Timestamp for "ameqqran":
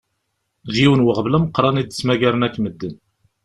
1.37-1.81